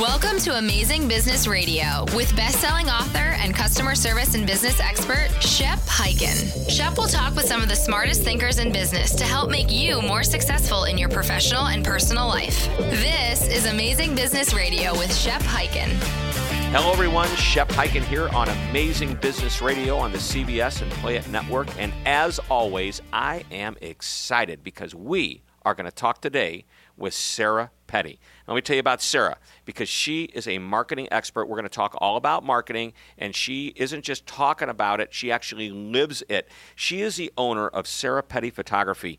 [0.00, 5.78] Welcome to Amazing Business Radio with best-selling author and customer service and business expert Shep
[5.80, 6.70] Hyken.
[6.70, 10.00] Shep will talk with some of the smartest thinkers in business to help make you
[10.00, 12.66] more successful in your professional and personal life.
[12.78, 15.90] This is Amazing Business Radio with Shep Hyken.
[16.72, 17.28] Hello, everyone.
[17.36, 21.68] Shep Hyken here on Amazing Business Radio on the CBS and Play It Network.
[21.78, 26.64] And as always, I am excited because we are going to talk today
[27.00, 28.20] with Sarah Petty.
[28.46, 31.46] Let me tell you about Sarah because she is a marketing expert.
[31.46, 35.32] We're going to talk all about marketing, and she isn't just talking about it, she
[35.32, 36.48] actually lives it.
[36.76, 39.18] She is the owner of Sarah Petty Photography.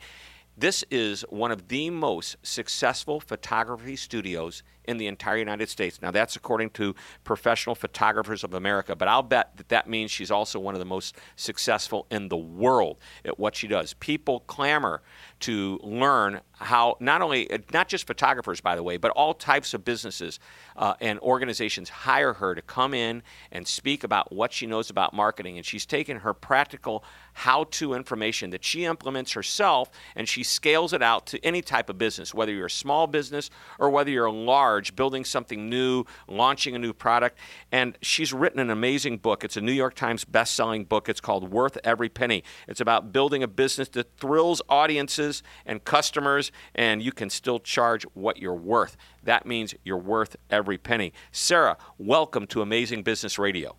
[0.58, 6.02] This is one of the most successful photography studios in the entire United States.
[6.02, 10.32] Now, that's according to Professional Photographers of America, but I'll bet that that means she's
[10.32, 13.94] also one of the most successful in the world at what she does.
[13.94, 15.02] People clamor
[15.42, 19.84] to learn how not only not just photographers by the way but all types of
[19.84, 20.40] businesses
[20.78, 25.14] uh, and organizations hire her to come in and speak about what she knows about
[25.14, 30.94] marketing and she's taken her practical how-to information that she implements herself and she scales
[30.94, 34.26] it out to any type of business whether you're a small business or whether you're
[34.26, 37.38] a large building something new launching a new product
[37.72, 41.52] and she's written an amazing book it's a new york times best-selling book it's called
[41.52, 47.12] worth every penny it's about building a business that thrills audiences and customers and you
[47.12, 48.98] can still charge what you're worth.
[49.24, 51.14] That means you're worth every penny.
[51.32, 53.76] Sarah, welcome to Amazing Business Radio.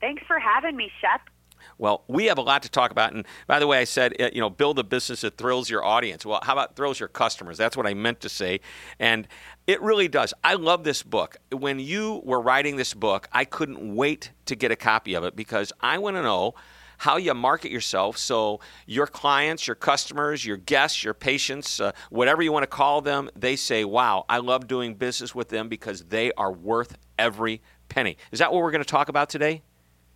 [0.00, 1.33] Thanks for having me, Shep.
[1.78, 3.12] Well, we have a lot to talk about.
[3.12, 5.84] And by the way, I said, uh, you know, build a business that thrills your
[5.84, 6.24] audience.
[6.24, 7.58] Well, how about thrills your customers?
[7.58, 8.60] That's what I meant to say.
[8.98, 9.26] And
[9.66, 10.34] it really does.
[10.42, 11.36] I love this book.
[11.50, 15.36] When you were writing this book, I couldn't wait to get a copy of it
[15.36, 16.54] because I want to know
[16.98, 22.42] how you market yourself so your clients, your customers, your guests, your patients, uh, whatever
[22.42, 26.04] you want to call them, they say, wow, I love doing business with them because
[26.04, 28.16] they are worth every penny.
[28.32, 29.62] Is that what we're going to talk about today?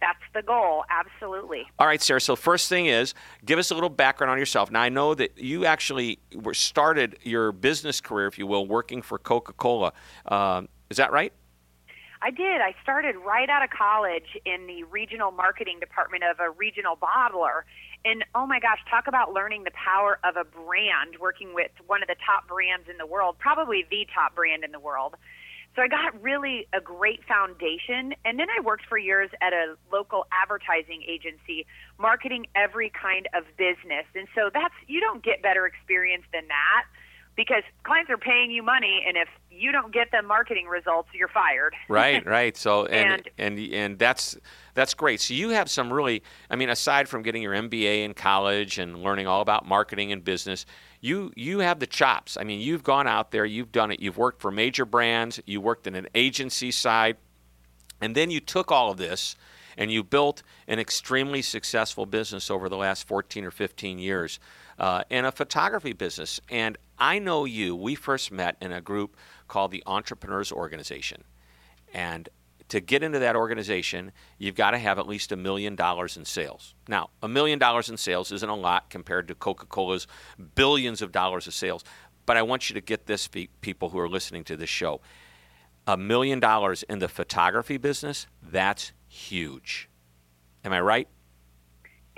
[0.00, 1.66] That's the goal, absolutely.
[1.78, 2.20] All right, Sarah.
[2.20, 4.70] So first thing is, give us a little background on yourself.
[4.70, 9.02] Now I know that you actually were started your business career, if you will, working
[9.02, 9.92] for Coca-Cola.
[10.26, 11.32] Um, is that right?
[12.20, 12.60] I did.
[12.60, 17.62] I started right out of college in the regional marketing department of a regional bottler.
[18.04, 22.02] And oh my gosh, talk about learning the power of a brand, working with one
[22.02, 25.16] of the top brands in the world, probably the top brand in the world.
[25.76, 28.14] So I got really a great foundation.
[28.24, 31.66] And then I worked for years at a local advertising agency,
[31.98, 34.06] marketing every kind of business.
[34.14, 36.84] And so that's, you don't get better experience than that
[37.38, 41.28] because clients are paying you money and if you don't get them marketing results you're
[41.28, 41.72] fired.
[41.88, 42.56] Right right.
[42.56, 44.36] So and, and and and that's
[44.74, 45.20] that's great.
[45.20, 49.02] So you have some really i mean aside from getting your mba in college and
[49.02, 50.66] learning all about marketing and business
[51.00, 52.36] you you have the chops.
[52.36, 54.00] I mean you've gone out there you've done it.
[54.00, 55.40] You've worked for major brands.
[55.46, 57.16] You worked in an agency side.
[58.00, 59.36] And then you took all of this
[59.76, 64.40] and you built an extremely successful business over the last 14 or 15 years
[64.78, 66.40] uh, in a photography business.
[66.48, 69.16] And I know you, we first met in a group
[69.46, 71.24] called the Entrepreneurs Organization.
[71.94, 72.28] And
[72.68, 76.24] to get into that organization, you've got to have at least a million dollars in
[76.24, 76.74] sales.
[76.86, 80.06] Now, a million dollars in sales isn't a lot compared to Coca Cola's
[80.54, 81.82] billions of dollars of sales.
[82.26, 85.00] But I want you to get this, people who are listening to this show.
[85.86, 89.88] A million dollars in the photography business, that's huge.
[90.62, 91.08] Am I right?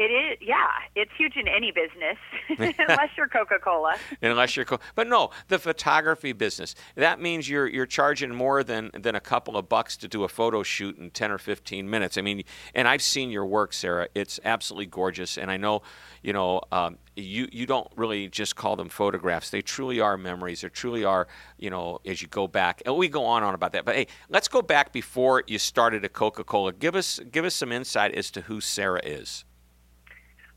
[0.00, 0.66] It is, yeah.
[0.96, 2.16] It's huge in any business,
[2.78, 3.96] unless you're Coca-Cola.
[4.22, 6.74] unless you're, Co- but no, the photography business.
[6.94, 10.28] That means you're you're charging more than than a couple of bucks to do a
[10.28, 12.16] photo shoot in ten or fifteen minutes.
[12.16, 12.44] I mean,
[12.74, 14.08] and I've seen your work, Sarah.
[14.14, 15.82] It's absolutely gorgeous, and I know,
[16.22, 19.50] you know, um, you you don't really just call them photographs.
[19.50, 20.62] They truly are memories.
[20.62, 21.28] They truly are,
[21.58, 22.80] you know, as you go back.
[22.86, 23.84] And we go on and on about that.
[23.84, 26.72] But hey, let's go back before you started at Coca-Cola.
[26.72, 29.44] Give us give us some insight as to who Sarah is.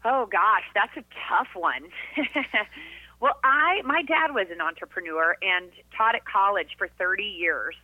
[0.06, 1.84] Oh gosh, that's a tough one.
[3.20, 7.76] well, I my dad was an entrepreneur and taught at college for 30 years.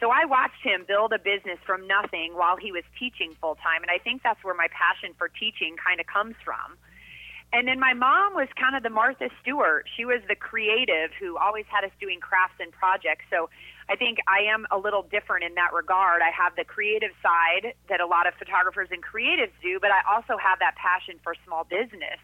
[0.00, 3.82] So I watched him build a business from nothing while he was teaching full time
[3.82, 6.76] and I think that's where my passion for teaching kind of comes from.
[7.52, 9.86] And then my mom was kind of the Martha Stewart.
[9.96, 13.24] She was the creative who always had us doing crafts and projects.
[13.30, 13.48] So
[13.88, 16.20] I think I am a little different in that regard.
[16.22, 20.02] I have the creative side that a lot of photographers and creatives do, but I
[20.12, 22.18] also have that passion for small business.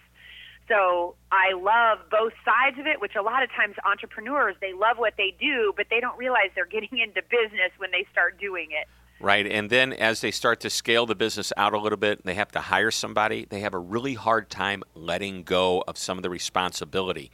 [0.69, 4.99] So I love both sides of it, which a lot of times entrepreneurs, they love
[4.99, 8.69] what they do, but they don't realize they're getting into business when they start doing
[8.71, 8.89] it.
[9.21, 9.47] Right.
[9.47, 12.51] And then as they start to scale the business out a little bit, they have
[12.53, 16.31] to hire somebody, they have a really hard time letting go of some of the
[16.31, 17.31] responsibility.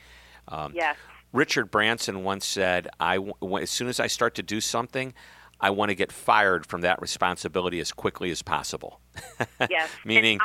[0.48, 0.96] Um, yes.
[1.32, 3.18] Richard Branson once said, "I
[3.60, 5.14] as soon as I start to do something,
[5.60, 9.00] I want to get fired from that responsibility as quickly as possible."
[9.68, 9.90] Yes.
[10.04, 10.38] Meaning,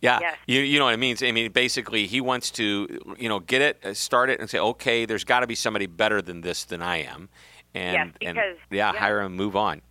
[0.00, 0.38] yeah, yes.
[0.46, 1.22] you you know what it means.
[1.22, 2.88] I mean, basically, he wants to
[3.18, 5.86] you know get it, uh, start it, and say, "Okay, there's got to be somebody
[5.86, 7.28] better than this than I am,"
[7.74, 8.98] and Yes, and because- yeah, yeah.
[8.98, 9.82] hire him, move on.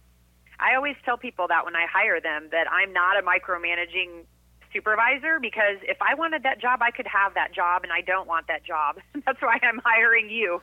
[0.60, 4.26] I always tell people that when I hire them that I'm not a micromanaging
[4.74, 8.28] supervisor because if I wanted that job, I could have that job, and I don't
[8.28, 8.98] want that job.
[9.26, 10.62] That's why I'm hiring you.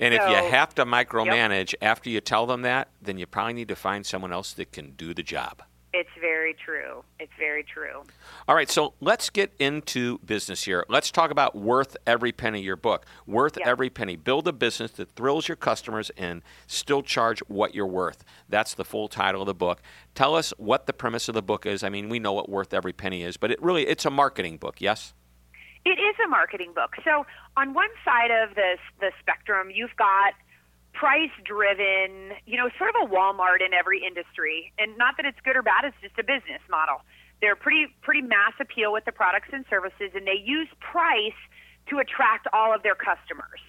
[0.00, 3.68] And if you have to micromanage after you tell them that, then you probably need
[3.68, 5.62] to find someone else that can do the job.
[5.96, 7.04] It's very true.
[7.20, 8.02] It's very true.
[8.48, 10.84] All right, so let's get into business here.
[10.88, 13.06] Let's talk about Worth Every Penny, your book.
[13.28, 13.68] Worth Yeah.
[13.68, 14.16] Every Penny.
[14.16, 18.24] Build a business that thrills your customers and still charge what you're worth.
[18.48, 19.82] That's the full title of the book.
[20.16, 21.84] Tell us what the premise of the book is.
[21.84, 24.56] I mean, we know what Worth Every Penny is, but it really it's a marketing
[24.56, 25.14] book, yes?
[25.84, 26.96] It is a marketing book.
[27.04, 27.24] So
[27.56, 30.34] on one side of this the spectrum, you've got
[30.94, 34.72] price driven, you know, sort of a Walmart in every industry.
[34.78, 37.02] And not that it's good or bad, it's just a business model.
[37.40, 41.36] They're pretty pretty mass appeal with the products and services and they use price
[41.90, 43.60] to attract all of their customers.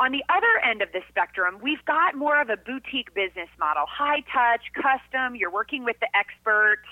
[0.00, 3.84] On the other end of the spectrum, we've got more of a boutique business model,
[3.88, 6.82] high touch, custom, you're working with the expert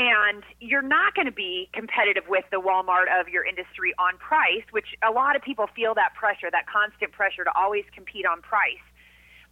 [0.00, 4.64] and you're not going to be competitive with the Walmart of your industry on price,
[4.70, 8.40] which a lot of people feel that pressure, that constant pressure to always compete on
[8.40, 8.80] price.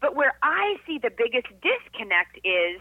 [0.00, 2.80] But where I see the biggest disconnect is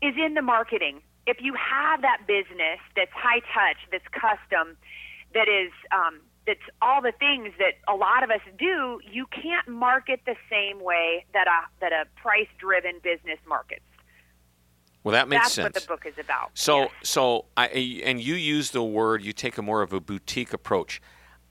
[0.00, 1.02] is in the marketing.
[1.26, 4.76] If you have that business that's high touch, that's custom,
[5.34, 9.66] that is um, that's all the things that a lot of us do, you can't
[9.66, 13.82] market the same way that a that a price driven business markets.
[15.04, 15.74] Well, that makes That's sense.
[15.74, 16.50] That's what the book is about.
[16.54, 16.90] So, Yes.
[17.02, 17.66] so I
[18.04, 19.22] and you use the word.
[19.24, 21.00] You take a more of a boutique approach.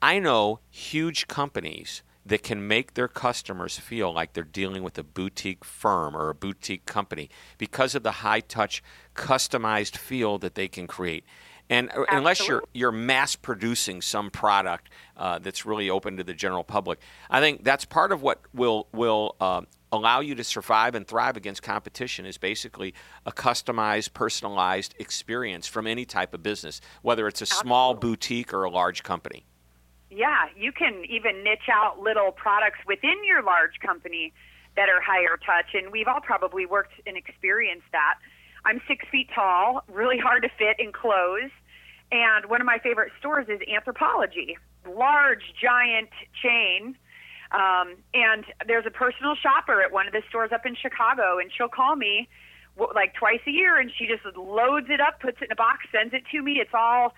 [0.02, 5.04] I know huge companies that can make their customers feel like they're dealing with a
[5.04, 8.84] boutique firm or a boutique company because of the high touch,
[9.16, 11.26] customized feel that they can create.
[11.70, 16.34] And uh, unless you're you're mass producing some product uh, that's really open to the
[16.34, 17.00] general public,
[17.30, 21.38] I think that's part of what will will uh, allow you to survive and thrive
[21.38, 22.26] against competition.
[22.26, 22.94] Is basically
[23.26, 28.64] a customized, personalized experience from any type of business, whether it's a small boutique or
[28.64, 29.46] a large company.
[30.10, 34.34] Yeah, you can even niche out little products within your large company
[34.76, 38.16] that are higher touch, and we've all probably worked and experienced that.
[38.66, 41.52] I'm six feet tall, really hard to fit in clothes,
[42.12, 44.56] and one of my favorite stores is Anthropologie,
[44.88, 46.10] large, giant
[46.42, 46.96] chain.
[47.52, 51.52] Um, and there's a personal shopper at one of the stores up in Chicago, and
[51.56, 52.30] she'll call me
[52.96, 55.86] like twice a year, and she just loads it up, puts it in a box,
[55.92, 56.54] sends it to me.
[56.54, 57.14] It's all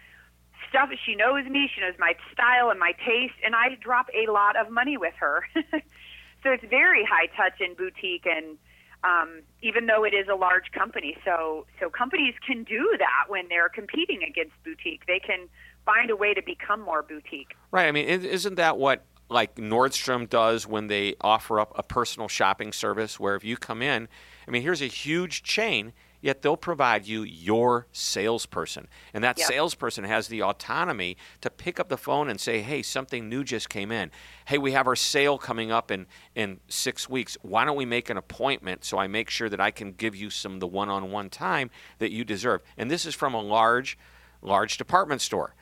[0.69, 0.89] stuff.
[1.06, 1.69] She knows me.
[1.74, 5.13] She knows my style and my taste, and I drop a lot of money with
[5.19, 5.45] her.
[5.53, 8.57] so it's very high touch and boutique, and
[9.03, 13.47] um, even though it is a large company, so so companies can do that when
[13.50, 15.06] they're competing against boutique.
[15.06, 15.47] They can
[15.85, 17.53] find a way to become more boutique.
[17.71, 17.88] Right.
[17.88, 19.03] I mean, isn't that what
[19.33, 23.81] like Nordstrom does when they offer up a personal shopping service where if you come
[23.81, 24.07] in,
[24.47, 28.88] I mean, here's a huge chain, yet they'll provide you your salesperson.
[29.13, 29.47] And that Yep.
[29.47, 33.69] salesperson has the autonomy to pick up the phone and say, hey, something new just
[33.69, 34.12] came in.
[34.45, 37.35] Hey, we have our sale coming up in, in six weeks.
[37.41, 40.30] Why don't we make an appointment so I make sure that I can give you
[40.30, 42.61] some of the one on one time that you deserve?
[42.78, 43.97] And this is from a large,
[44.42, 45.56] large department store.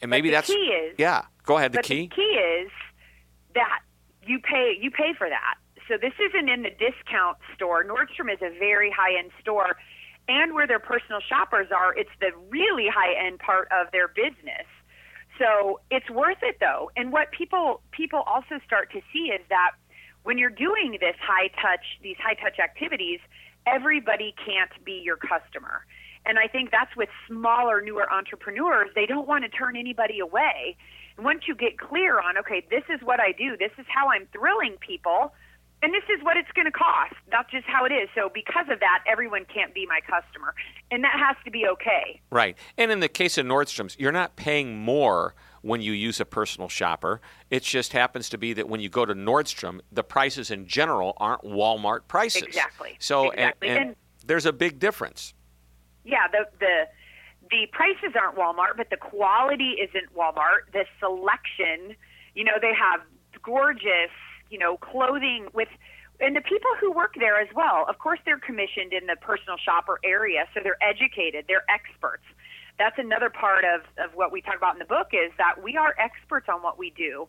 [0.00, 1.22] And maybe the that's key is- yeah.
[1.44, 1.72] Go ahead.
[1.72, 2.08] The key.
[2.08, 2.70] the key is
[3.56, 3.80] that
[4.22, 5.56] you pay you pay for that.
[5.88, 7.84] So this isn't in the discount store.
[7.84, 9.76] Nordstrom is a very high end store,
[10.28, 14.66] and where their personal shoppers are, it's the really high end part of their business.
[15.38, 16.90] So it's worth it though.
[16.96, 19.72] And what people people also start to see is that
[20.22, 23.20] when you're doing this high touch these high touch activities,
[23.66, 25.84] everybody can't be your customer.
[26.24, 28.90] And I think that's with smaller, newer entrepreneurs.
[28.96, 30.76] They don't want to turn anybody away.
[31.16, 34.08] And once you get clear on, okay, this is what I do, this is how
[34.08, 35.32] I'm thrilling people,
[35.82, 37.14] and this is what it's going to cost.
[37.30, 38.08] That's just how it is.
[38.14, 40.54] So because of that, everyone can't be my customer,
[40.90, 42.20] and that has to be okay.
[42.30, 42.56] Right.
[42.76, 46.68] And in the case of Nordstrom's, you're not paying more when you use a personal
[46.68, 47.20] shopper.
[47.50, 51.14] It just happens to be that when you go to Nordstrom, the prices in general
[51.16, 52.42] aren't Walmart prices.
[52.42, 52.96] Exactly.
[52.98, 53.68] So Exactly.
[53.68, 53.96] And, and, And-
[54.26, 55.34] there's a big difference.
[56.04, 56.88] Yeah, the the
[57.50, 60.72] the prices aren't Walmart, but the quality isn't Walmart.
[60.72, 61.96] The selection,
[62.34, 63.00] you know, they have
[63.42, 64.12] gorgeous,
[64.50, 65.68] you know, clothing with
[66.18, 67.84] and the people who work there as well.
[67.88, 72.24] Of course, they're commissioned in the personal shopper area, so they're educated, they're experts.
[72.78, 75.76] That's another part of of what we talk about in the book is that we
[75.76, 77.28] are experts on what we do.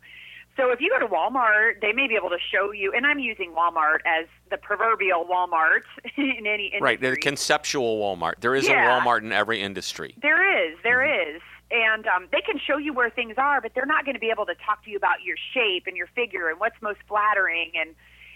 [0.58, 3.20] So if you go to Walmart, they may be able to show you, and I'm
[3.20, 5.82] using Walmart as the proverbial Walmart
[6.18, 6.80] in any industry.
[6.82, 8.42] Right, the conceptual Walmart.
[8.42, 8.98] There is Yeah.
[8.98, 10.16] a Walmart in every industry.
[10.22, 11.38] There is, there Mm-hmm.
[11.38, 11.42] is.
[11.70, 14.30] And um, they can show you where things are, but they're not going to be
[14.32, 17.72] able to talk to you about your shape and your figure and what's most flattering
[17.80, 17.94] and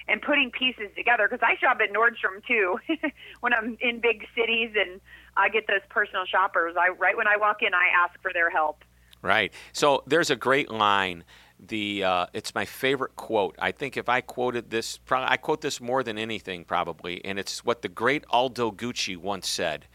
[0.07, 1.29] and putting pieces together.
[1.29, 2.77] Because I shop at Nordstrom too
[3.39, 4.99] when I'm in big cities and
[5.37, 6.75] I get those personal shoppers.
[6.77, 8.83] I right when I walk in, I ask for their help.
[9.21, 9.53] Right.
[9.71, 11.23] So there's a great line.
[11.63, 13.55] The uh, it's my favorite quote.
[13.59, 17.37] I think if I quoted this, pro- I quote this more than anything probably, and
[17.37, 19.85] it's what the great Aldo Gucci once said,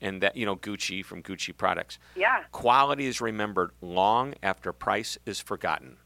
[0.00, 1.98] and that you know Gucci from Gucci products.
[2.16, 5.96] Yeah, Quality is remembered long after price is forgotten.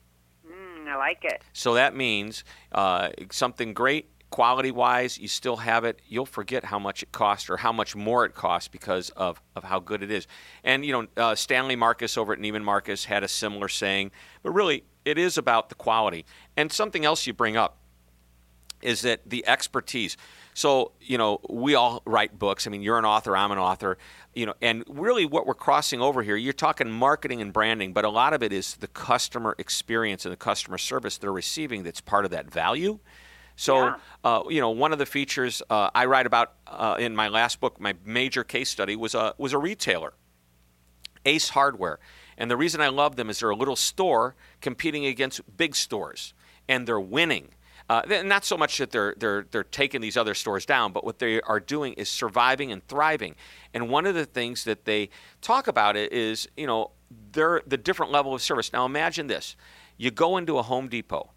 [0.49, 1.43] mm, I like it.
[1.53, 6.01] So that means uh, something great quality wise, you still have it.
[6.07, 9.65] You'll forget how much it cost or how much more it costs because of, of
[9.65, 10.29] how good it is.
[10.63, 14.13] And, you know, uh, Stanley Marcus over at Neiman Marcus had a similar saying,
[14.45, 16.25] but really, it is about the quality.
[16.57, 17.77] And something else you bring up
[18.83, 20.17] is that the expertise.
[20.55, 22.67] So, you know, we all write books.
[22.67, 23.99] I mean, you're an author, I'm an author,
[24.35, 28.05] you know, and really what we're crossing over here, you're talking marketing and branding, but
[28.05, 32.01] a lot of it is the customer experience and the customer service they're receiving that's
[32.01, 32.99] part of that value.
[33.57, 33.97] So, Yeah.
[34.25, 37.61] uh, you know, one of the features uh, I write about uh, in my last
[37.61, 40.15] book, my major case study was a was a retailer,
[41.27, 41.99] Ace Hardware,
[42.41, 46.33] and the reason I love them is they're a little store competing against big stores,
[46.69, 47.51] and they're winning.
[47.91, 51.19] Uh, not so much that they're they're they're taking these other stores down, but what
[51.19, 53.35] they are doing is surviving and thriving.
[53.75, 55.11] And one of the things that they
[55.43, 56.93] talk about is, you know,
[57.33, 58.73] they're the different level of service.
[58.73, 59.55] Now imagine this:
[59.99, 61.31] you go into a Home Depot,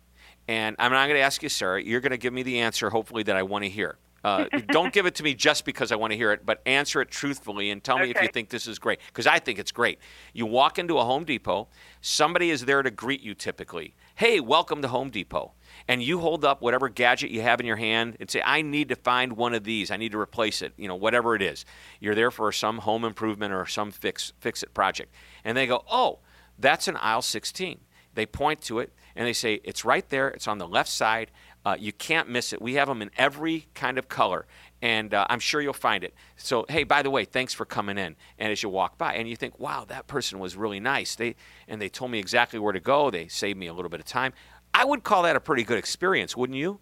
[0.48, 1.84] and I'm not going to ask you, Sarah.
[1.84, 3.98] You're going to give me the answer, hopefully, that I want to hear.
[4.24, 7.02] Uh, don't give it to me just because I want to hear it, but answer
[7.02, 9.00] it truthfully and tell me if you think this is great.
[9.08, 10.00] Because I think it's great.
[10.34, 11.68] You walk into a Home Depot,
[12.02, 13.96] somebody is there to greet you typically.
[14.16, 15.54] Hey, welcome to Home Depot.
[15.88, 18.90] And you hold up whatever gadget you have in your hand and say, I need
[18.90, 19.92] to find one of these.
[19.92, 21.66] I need to replace it, you know, whatever it is.
[22.00, 25.14] You're there for some home improvement or some fix, fix it project.
[25.44, 26.20] And they go, oh,
[26.58, 27.80] that's an aisle 16.
[28.14, 30.30] They point to it and they say, it's right there.
[30.30, 31.32] It's on the left side.
[31.66, 32.62] Uh, you can't miss it.
[32.62, 34.46] We have them in every kind of color,
[34.82, 36.14] and uh, I'm sure you'll find it.
[36.36, 38.16] So, hey, by the way, thanks for coming in.
[38.38, 41.16] And as you walk by, and you think, wow, that person was really nice.
[41.16, 41.36] They
[41.68, 43.10] and they told me exactly where to go.
[43.10, 44.34] They saved me a little bit of time.
[44.74, 46.80] I would call that a pretty good experience, wouldn't you?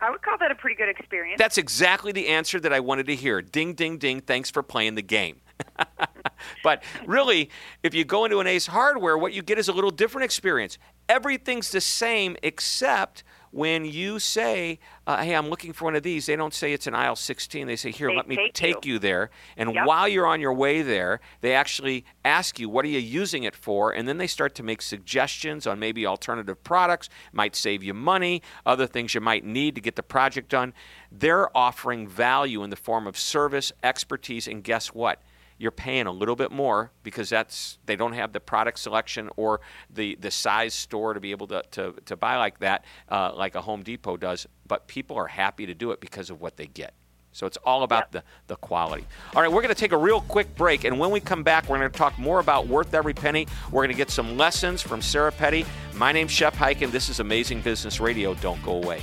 [0.00, 1.38] I would call that a pretty good experience.
[1.38, 3.40] That's exactly the answer that I wanted to hear.
[3.40, 4.20] Ding, ding, ding.
[4.20, 5.40] Thanks for playing the game.
[6.64, 7.50] but really,
[7.82, 10.78] if you go into an Ace Hardware, what you get is a little different experience.
[11.08, 13.22] Everything's the same except
[13.54, 16.88] when you say, uh, "Hey, I'm looking for one of these." They don't say it's
[16.88, 17.68] an aisle 16.
[17.68, 18.94] They say, "Here, They let me take take you.
[18.94, 19.86] you there." And Yep.
[19.86, 23.54] while you're on your way there, they actually ask you, "What are you using it
[23.54, 27.08] for?" And then they start to make suggestions on maybe alternative products.
[27.32, 28.42] Might save you money.
[28.66, 30.74] Other things you might need to get the project done.
[31.12, 35.22] They're offering value in the form of service, expertise, and guess what?
[35.58, 39.60] You're paying a little bit more because that's they don't have the product selection or
[39.90, 43.54] the, the size store to be able to, to, to buy like that, uh, like
[43.54, 44.46] a Home Depot does.
[44.66, 46.94] But people are happy to do it because of what they get.
[47.32, 49.04] So it's all about the, the quality.
[49.34, 50.84] All right, we're going to take a real quick break.
[50.84, 53.48] And when we come back, we're going to talk more about Worth Every Penny.
[53.72, 55.66] We're going to get some lessons from Sarah Petty.
[55.94, 56.92] My name's Shep Hyken.
[56.92, 58.34] This is Amazing Business Radio.
[58.34, 59.02] Don't go away.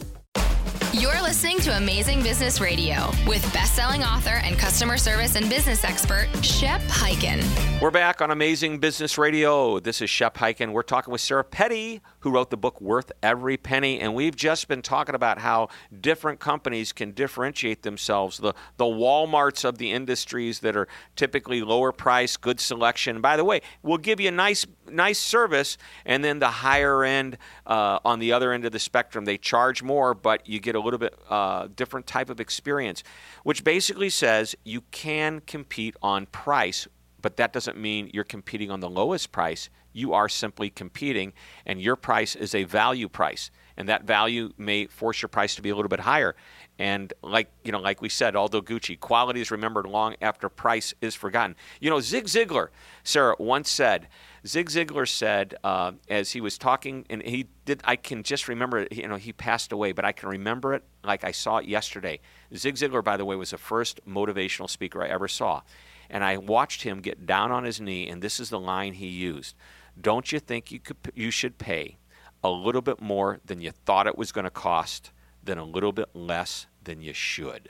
[0.93, 6.27] You're listening to Amazing Business Radio with best-selling author and customer service and business expert
[6.43, 7.41] Shep Hyken.
[7.79, 9.79] We're back on Amazing Business Radio.
[9.79, 10.73] This is Shep Hyken.
[10.73, 14.01] We're talking with Sarah Petty, who wrote the book Worth Every Penny.
[14.01, 15.69] And we've just been talking about how
[16.01, 18.39] different companies can differentiate themselves.
[18.39, 23.21] The, the Walmarts of the industries that are typically lower price, good selection.
[23.21, 25.77] By the way, we'll give you a nice, nice service.
[26.05, 29.83] And then the higher end, uh, on the other end of the spectrum, they charge
[29.83, 33.03] more, but you get a little bit uh, different type of experience,
[33.43, 36.87] which basically says you can compete on price
[37.21, 39.69] but that doesn't mean you're competing on the lowest price.
[39.93, 41.33] You are simply competing,
[41.65, 45.61] and your price is a value price, and that value may force your price to
[45.61, 46.35] be a little bit higher.
[46.81, 50.95] And like you know, like we said, Aldo Gucci, quality is remembered long after price
[50.99, 51.55] is forgotten.
[51.79, 52.69] You know, Zig Ziglar,
[53.03, 54.07] Sarah once said.
[54.47, 57.81] Zig Ziglar said uh, as he was talking, and he did.
[57.85, 58.87] I can just remember.
[58.89, 62.19] You know, he passed away, but I can remember it like I saw it yesterday.
[62.55, 65.61] Zig Ziglar, by the way, was the first motivational speaker I ever saw
[66.09, 69.07] and I watched him get down on his knee, and this is the line he
[69.07, 69.55] used:
[70.01, 71.99] "Don't you think you could you should pay
[72.43, 75.11] a little bit more than you thought it was going to cost,
[75.43, 77.69] than a little bit less than you should.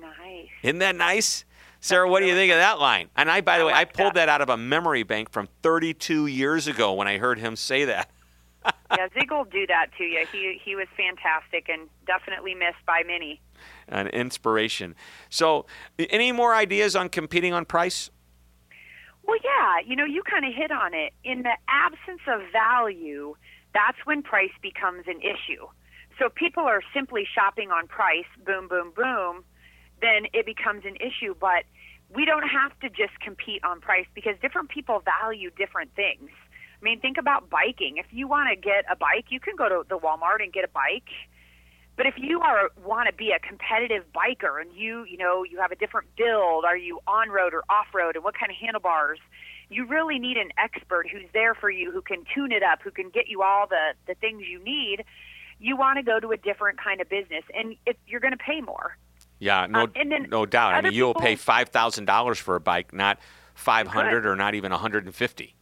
[0.00, 0.48] Nice.
[0.62, 1.44] Isn't that nice?
[1.80, 3.08] Sarah, what do you think of that line?
[3.16, 4.28] And I, by the way, I pulled that.
[4.28, 8.10] out of a memory bank from 32 years ago when I heard him say that.
[8.90, 10.26] yeah, Zig will do that to you.
[10.32, 13.40] He he was fantastic and definitely missed by many.
[13.88, 14.96] An inspiration.
[15.30, 15.66] So,
[15.98, 18.10] any more ideas on competing on price?
[19.22, 21.12] Well, yeah, you know, you kind of hit on it.
[21.24, 23.36] In the absence of value,
[23.74, 25.66] that's when price becomes an issue.
[26.18, 29.44] So people are simply shopping on price, boom, boom, boom,
[30.00, 31.34] then it becomes an issue.
[31.38, 31.64] But
[32.14, 36.30] we don't have to just compete on price because different people value different things.
[36.80, 37.96] I mean, think about biking.
[37.96, 40.64] If you want to get a bike, you can go to the Walmart and get
[40.64, 41.08] a bike.
[41.96, 45.58] But if you are want to be a competitive biker and you, you know, you
[45.58, 48.56] have a different build, are you on road or off road and what kind of
[48.58, 49.18] handlebars?
[49.70, 52.90] You really need an expert who's there for you, who can tune it up, who
[52.90, 55.04] can get you all the the things you need.
[55.58, 58.38] You want to go to a different kind of business and if you're going to
[58.38, 58.96] pay more.
[59.38, 60.74] Yeah, no, Um, and then no doubt.
[60.74, 63.18] I mean, you'll pay five thousand dollars for a bike, not
[63.54, 65.54] five hundred or not even one hundred and fifty.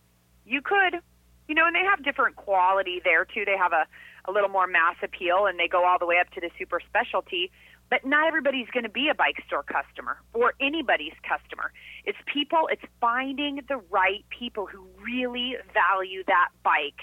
[0.45, 1.01] You could,
[1.49, 3.45] you know, and they have different quality there too.
[3.45, 3.87] They have a,
[4.27, 6.81] a little more mass appeal and they go all the way up to the super
[6.89, 7.51] specialty.
[7.91, 11.71] But not everybody's going to be a bike store customer or anybody's customer.
[12.05, 17.01] It's people, it's finding the right people who really value that bike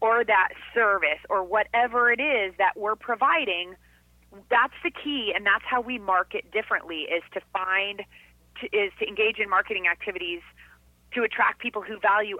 [0.00, 3.74] or that service or whatever it is that we're providing.
[4.50, 8.02] That's the key, and that's how we market differently is to find,
[8.60, 10.42] to, is to engage in marketing activities
[11.14, 12.36] to attract people who value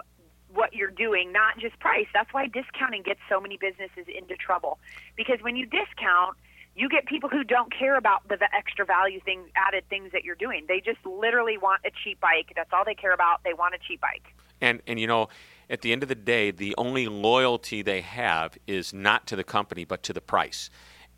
[0.53, 2.07] what you're doing, not just price.
[2.13, 4.79] That's why discounting gets so many businesses into trouble.
[5.15, 6.37] Because when you discount,
[6.75, 10.35] you get people who don't care about the extra value things, added things that you're
[10.35, 10.65] doing.
[10.67, 12.53] They just literally want a cheap bike.
[12.55, 13.43] That's all they care about.
[13.43, 14.33] They want a cheap bike.
[14.61, 15.29] And and you know,
[15.69, 19.43] at the end of the day, the only loyalty they have is not to the
[19.43, 20.69] company but to the price.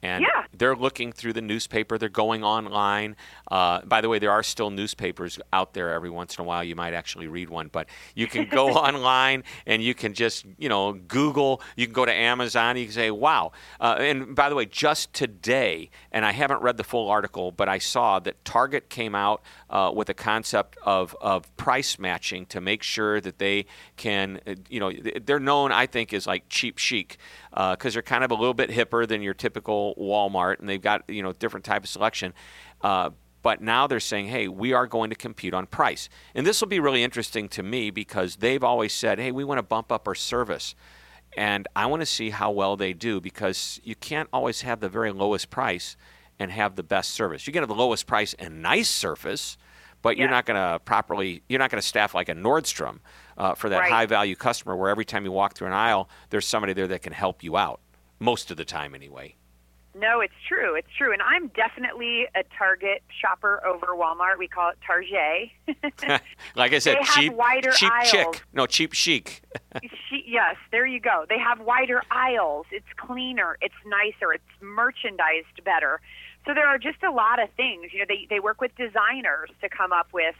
[0.03, 0.45] And Yeah.
[0.57, 1.97] they're looking through the newspaper.
[1.97, 3.15] They're going online.
[3.49, 5.93] Uh, by the way, there are still newspapers out there.
[5.93, 7.67] Every once in a while, you might actually read one.
[7.67, 11.61] But you can go online and you can just, you know, Google.
[11.75, 12.77] You can go to Amazon.
[12.77, 16.77] You can say, "Wow!" Uh, and by the way, just today, and I haven't read
[16.77, 21.15] the full article, but I saw that Target came out uh, with a concept of
[21.21, 23.65] of price matching to make sure that they
[23.97, 27.17] can, uh, you know, they're known, I think, as like cheap chic
[27.51, 31.03] because they're kind of a little bit hipper than your typical Walmart, and they've got
[31.07, 32.33] you know different type of selection.
[32.81, 36.09] Uh, but now they're saying, hey, we are going to compete on price.
[36.35, 39.57] And this will be really interesting to me because they've always said, hey, we want
[39.57, 40.75] to bump up our service.
[41.35, 44.89] And I want to see how well they do because you can't always have the
[44.89, 45.95] very lowest price
[46.37, 47.47] and have the best service.
[47.47, 49.57] You can have the lowest price and nice service,
[50.01, 52.99] but you're not going to properly, you're not going to staff like a Nordstrom
[53.37, 53.91] uh, for that Right.
[53.91, 57.01] high value customer where every time you walk through an aisle, there's somebody there that
[57.01, 57.79] can help you out.
[58.19, 59.35] Most of the time, anyway.
[59.93, 60.75] No, it's true.
[60.75, 61.11] It's true.
[61.11, 64.37] And I'm definitely a Target shopper over Walmart.
[64.39, 65.49] We call it Target.
[66.55, 68.09] like I said, They have cheap, wider cheap aisles.
[68.09, 68.43] chick.
[68.53, 69.41] No, cheap chic.
[69.81, 71.25] she, yes, there you go.
[71.27, 72.67] They have wider aisles.
[72.71, 73.57] It's cleaner.
[73.61, 74.31] It's nicer.
[74.33, 75.99] It's merchandised better.
[76.45, 77.91] So there are just a lot of things.
[77.91, 80.35] You know, they they work with designers to come up with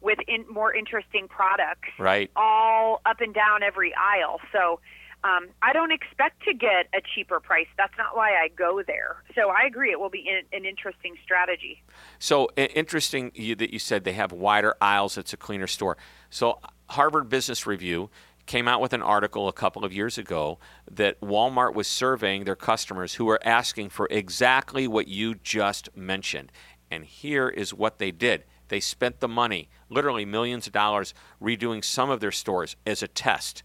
[0.00, 1.90] with in, more interesting products.
[1.98, 2.30] Right.
[2.36, 4.40] All up and down every aisle.
[4.50, 4.80] So.
[5.24, 7.66] Um, I don't expect to get a cheaper price.
[7.78, 9.16] That's not why I go there.
[9.34, 9.90] So I agree.
[9.90, 11.82] It will be in, an interesting strategy.
[12.18, 15.16] So interesting that you said they have wider aisles.
[15.16, 15.96] It's a cleaner store.
[16.28, 16.60] So
[16.90, 18.10] Harvard Business Review
[18.44, 20.58] came out with an article a couple of years ago
[20.90, 26.52] that Walmart was surveying their customers who were asking for exactly what you just mentioned.
[26.90, 28.44] And here is what they did.
[28.68, 33.08] They spent the money, literally millions of dollars, redoing some of their stores as a
[33.08, 33.62] test.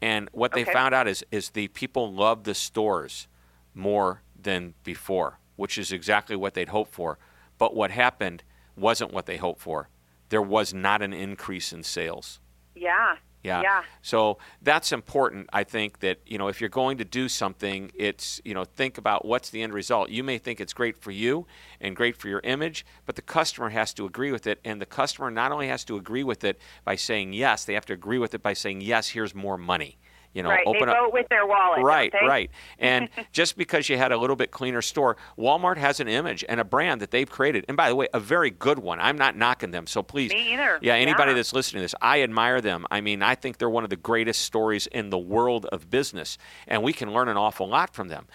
[0.00, 0.72] And what they Okay.
[0.72, 3.28] found out is, is the people love the stores
[3.74, 7.18] more than before, which is exactly what they'd hoped for.
[7.58, 8.44] But what happened
[8.76, 9.88] wasn't what they hoped for.
[10.28, 12.40] There was not an increase in sales.
[12.74, 13.16] Yeah.
[13.48, 13.62] Yeah.
[13.62, 13.82] Yeah.
[14.02, 15.48] So that's important.
[15.52, 18.98] I think that you know if you're going to do something, it's you know think
[18.98, 20.10] about what's the end result.
[20.10, 21.46] You may think it's great for you
[21.80, 24.86] and great for your image, but the customer has to agree with it, and the
[24.86, 28.18] customer not only has to agree with it by saying yes, they have to agree
[28.18, 29.08] with it by saying yes.
[29.08, 29.98] Here's more money.
[30.34, 30.66] You know, right.
[30.66, 30.98] open they up.
[30.98, 31.82] vote with their wallet.
[31.82, 32.50] Right, right.
[32.78, 36.60] And just because you had a little bit cleaner store, Walmart has an image and
[36.60, 37.64] a brand that they've created.
[37.68, 39.00] And by the way, a very good one.
[39.00, 40.30] I'm not knocking them, so please.
[40.30, 40.78] Me either.
[40.82, 41.36] Yeah, anybody Yeah.
[41.36, 42.86] that's listening to this, I admire them.
[42.90, 46.38] I mean, I think they're one of the greatest stories in the world of business,
[46.66, 48.26] and we can learn an awful lot from them.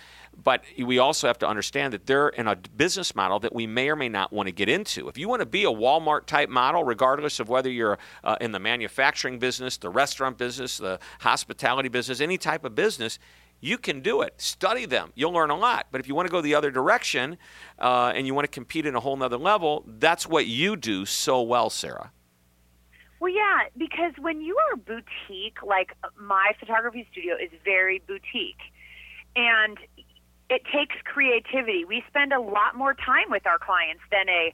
[0.41, 3.89] But we also have to understand that they're in a business model that we may
[3.89, 5.07] or may not want to get into.
[5.07, 8.51] If you want to be a Walmart type model, regardless of whether you're uh, in
[8.51, 13.19] the manufacturing business, the restaurant business, the hospitality business, any type of business,
[13.61, 14.33] you can do it.
[14.41, 15.13] Study them.
[15.15, 15.87] You'll learn a lot.
[15.89, 17.37] But if you want to go the other direction
[17.79, 21.05] uh, and you want to compete in a whole nother level, that's what you do
[21.05, 22.11] so well, Sarah.
[23.21, 28.59] Well, yeah, because when you are boutique, like my photography studio is very boutique,
[29.37, 29.77] and
[30.53, 31.85] it takes creativity.
[31.85, 34.53] We spend a lot more time with our clients than a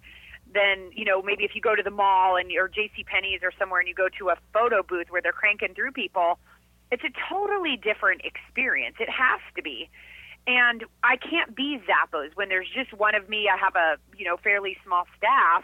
[0.52, 3.04] than you know maybe if you go to the mall and or J.C.
[3.04, 6.40] Penney's or somewhere and you go to a photo booth where they're cranking through people.
[6.92, 8.96] It's a totally different experience.
[9.00, 9.90] It has to be.
[10.48, 13.48] And I can't be Zappos when there's just one of me.
[13.54, 15.64] I have a you know fairly small staff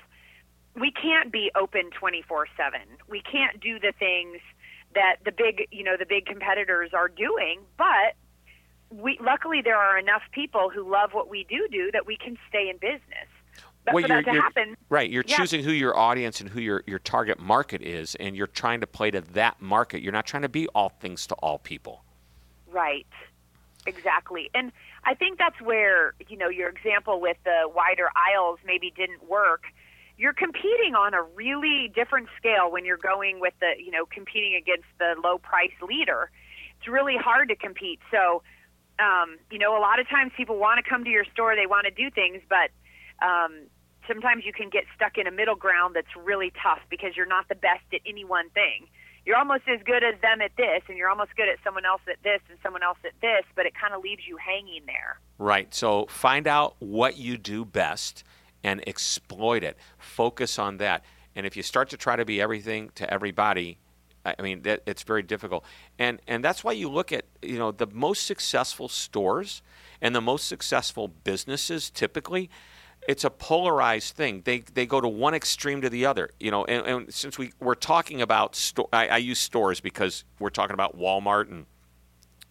[0.76, 2.48] we can't be open 24/7.
[3.08, 4.42] We can't do the things
[4.94, 8.16] that the big, you know, the big competitors are doing, but
[8.92, 12.38] we luckily there are enough people who love what we do do that we can
[12.50, 13.28] stay in business.
[13.86, 15.10] But well, for you're, that to you're- happen, right.
[15.10, 15.38] You're yeah.
[15.38, 18.88] choosing who your audience and who your, your target market is, and you're trying to
[18.88, 20.02] play to that market.
[20.02, 22.04] You're not trying to be all things to all people.
[22.68, 23.06] Right.
[23.86, 24.50] Exactly.
[24.56, 24.72] And
[25.04, 29.66] I think that's where, you know, your example with the wider aisles maybe didn't work.
[30.18, 34.56] You're competing on a really different scale when you're going with the, you know, competing
[34.56, 36.32] against the low price leader.
[36.80, 38.00] It's really hard to compete.
[38.10, 38.42] So,
[39.00, 41.68] um, you know, a lot of times people want to come to your store, they
[41.68, 42.72] want to do things, but
[43.26, 43.68] um,
[44.08, 47.48] sometimes you can get stuck in a middle ground that's really tough because you're not
[47.50, 48.88] the best at any one thing.
[49.26, 52.02] You're almost as good as them at this, and you're almost good at someone else
[52.08, 55.20] at this and someone else at this, but it kind of leaves you hanging there.
[55.40, 55.74] Right.
[55.74, 58.24] So find out what you do best
[58.64, 59.78] and exploit it.
[59.98, 61.04] Focus on that.
[61.36, 63.80] And if you start to try to be everything to everybody,
[64.26, 65.64] I mean, that, it's very difficult.
[66.00, 69.62] And and that's why you look at you know the most successful stores
[70.02, 72.50] and the most successful businesses typically.
[73.08, 74.42] It's a polarized thing.
[74.46, 76.32] They they go to one extreme to the other.
[76.40, 80.24] You know, and, and since we we're talking about store, I, I use stores because
[80.40, 81.68] we're talking about Walmart and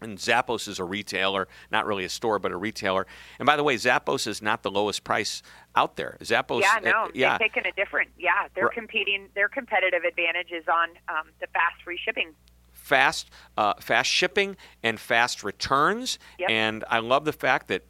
[0.04, 3.06] and Zappos is a retailer, not really a store, but a retailer.
[3.40, 5.42] And by the way, Zappos is not the lowest price
[5.74, 6.16] out there.
[6.20, 8.10] Zappos, yeah, no, uh, yeah, they've taken a different.
[8.18, 8.74] Yeah, they're Right.
[8.74, 9.28] competing.
[9.34, 12.34] Their competitive advantage is on um, the fast free shipping.
[12.72, 16.18] fast, uh, fast shipping and fast returns.
[16.38, 16.50] Yep.
[16.50, 17.82] And I love the fact that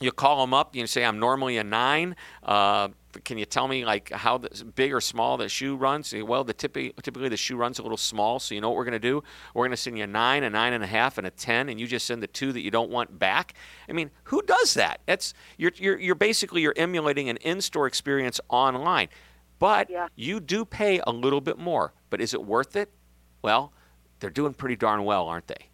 [0.00, 0.74] you call them up.
[0.74, 2.16] You say, "I'm normally a nine.
[2.42, 2.88] Uh,
[3.24, 6.44] can you tell me like how the, big or small the shoe runs?" Eh, well,
[6.44, 8.38] the typically, typically the shoe runs a little small.
[8.38, 9.22] So you know what we're going to do?
[9.54, 11.68] We're going to send you a nine, a nine and a half, and a ten,
[11.68, 13.54] and you just send the two that you don't want back.
[13.88, 15.00] I mean, who does that?
[15.06, 19.08] That's you're you're, you're basically you're emulating an in-store experience online,
[19.58, 20.08] but Yeah.
[20.16, 21.92] you do pay a little bit more.
[22.10, 22.90] But is it worth it?
[23.42, 23.72] Well,
[24.20, 25.68] they're doing pretty darn well, aren't they?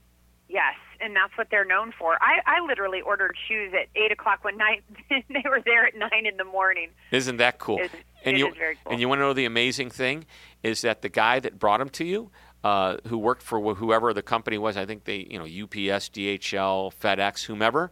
[0.48, 2.14] Yes, and that's what they're known for.
[2.20, 4.82] I, I literally ordered shoes at eight o'clock one night.
[5.10, 6.88] they were there at nine in the morning.
[7.10, 7.78] Isn't that cool?
[7.78, 7.90] It-
[8.24, 8.92] and it you is very cool.
[8.92, 10.24] and you want to know the amazing thing
[10.62, 12.30] is that the guy that brought them to you,
[12.64, 16.90] uh, who worked for whoever the company was, I think they, you know, UPS, DHL,
[16.98, 17.90] FedEx, whomever.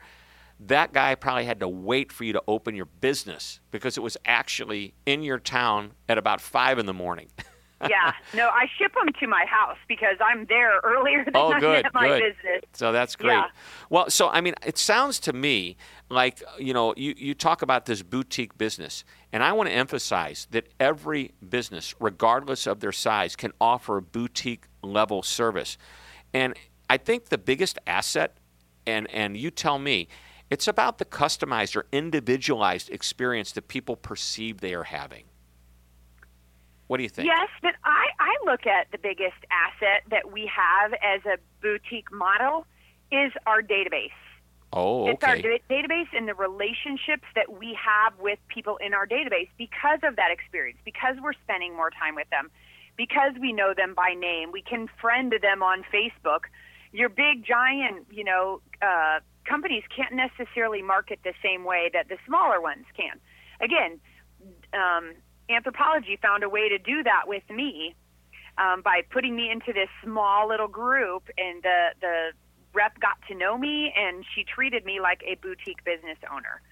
[0.59, 4.17] That guy probably had to wait for you to open your business because it was
[4.25, 7.29] actually in your town at about five in the morning.
[7.89, 11.61] yeah, no, I ship them to my house because I'm there earlier than Oh, I'm
[11.61, 12.35] good, my good.
[12.35, 12.63] business.
[12.73, 13.33] So that's great.
[13.35, 13.47] Yeah.
[13.91, 15.77] Well, so I mean, it sounds to me
[16.09, 20.47] like you know you, you talk about this boutique business, and I want to emphasize
[20.51, 25.79] that every business, regardless of their size, can offer a boutique level service.
[26.35, 26.55] And
[26.89, 28.37] I think the biggest asset,
[28.87, 30.09] and and you tell me,
[30.51, 35.25] it's about the customized or individualized experience that people perceive they are having.
[36.93, 37.27] What do you think?
[37.27, 42.13] Yes, but I, I look at the biggest asset that we have as a boutique
[42.13, 42.67] model
[43.11, 44.13] is our database.
[44.75, 45.13] Oh, okay.
[45.13, 49.49] It's our da- database and the relationships that we have with people in our database
[49.57, 52.51] because of that experience, because we're spending more time with them,
[52.99, 54.53] because we know them by name.
[54.53, 56.41] We can friend them on Facebook.
[56.93, 62.19] Your big, giant, you know, uh, companies can't necessarily market the same way that the
[62.27, 63.19] smaller ones can.
[63.63, 63.99] Again,
[64.75, 65.15] um,
[65.51, 67.95] Anthropologie found a way to do that with me
[68.59, 72.31] um, by putting me into this small little group, and the the
[72.75, 76.63] rep got to know me, and she treated me like a boutique business owner.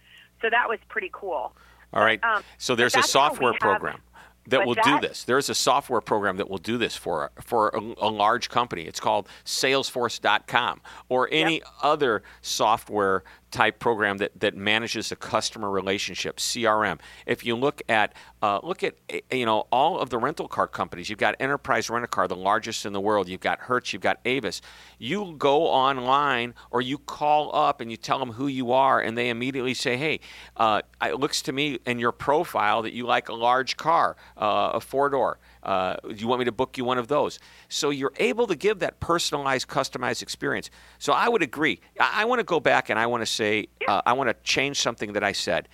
[0.40, 1.54] So that was pretty cool.
[1.92, 2.22] All right.
[2.24, 4.00] um, so there's a that's how we software have- program
[4.46, 5.24] that What's will do this.
[5.24, 8.82] There's a software program that will do this for for a, a large company.
[8.82, 16.36] It's called Salesforce.com or any other software type program that, that manages a customer relationship
[16.36, 16.98] CRM.
[17.26, 20.66] If you look at uh, look at eh, you know all of the rental car
[20.66, 23.28] companies, you've got Enterprise Rent a Car, the largest in the world.
[23.28, 24.62] You've got Hertz, you've got Avis.
[24.98, 29.16] You go online or you call up and you tell them who you are, and
[29.16, 30.20] they immediately say, "Hey,
[30.56, 34.72] uh, it looks to me in your profile that you like a large car, uh,
[34.74, 37.38] a four door." Uh, you want me to book you one of those?
[37.68, 40.70] So you're able to give that personalized, customized experience.
[40.98, 41.80] So I would agree.
[41.98, 44.34] I, I want to go back and I want to say, uh, I want to
[44.42, 45.68] change something that I said.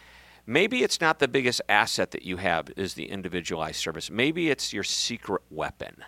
[0.47, 4.11] Maybe it's not the biggest asset that you have is the individualized service.
[4.11, 6.05] Maybe it's your secret weapon.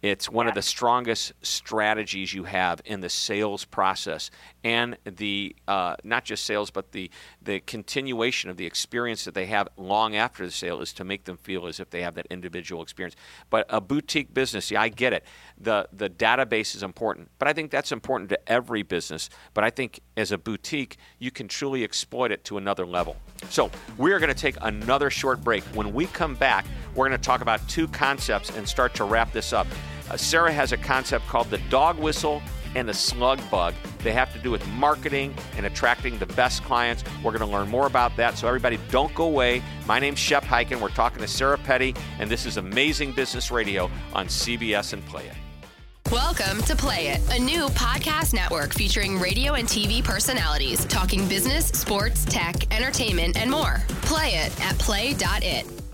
[0.00, 4.30] It's one of the strongest strategies you have in the sales process
[4.62, 7.10] and the uh, not just sales, but the
[7.42, 11.24] the continuation of the experience that they have long after the sale is to make
[11.24, 13.16] them feel as if they have that individual experience.
[13.50, 15.24] But a boutique business, yeah, I get it.
[15.60, 19.30] the The database is important, but I think that's important to every business.
[19.52, 23.16] But I think as a boutique, you can truly exploit it to another level.
[23.50, 25.64] So we are going to take another short break.
[25.74, 26.66] When we come back,
[26.98, 29.68] we're going to talk about two concepts and start to wrap this up.
[30.10, 32.42] Uh, Sarah has a concept called the dog whistle
[32.74, 33.72] and the slug bug.
[34.02, 37.04] They have to do with marketing and attracting the best clients.
[37.22, 38.36] We're going to learn more about that.
[38.36, 39.62] So, everybody, don't go away.
[39.86, 40.80] My name's Shep Hyken.
[40.80, 45.26] We're talking to Sarah Petty, and this is Amazing Business Radio on CBS and Play
[45.26, 46.12] It.
[46.12, 51.66] Welcome to Play It, a new podcast network featuring radio and TV personalities talking business,
[51.68, 53.82] sports, tech, entertainment, and more.
[54.02, 55.87] Play it at play.it.